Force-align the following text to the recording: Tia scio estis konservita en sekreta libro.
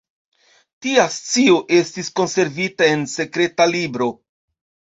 Tia 0.85 1.03
scio 1.15 1.59
estis 1.81 2.11
konservita 2.21 2.89
en 2.97 3.07
sekreta 3.15 3.71
libro. 3.77 4.13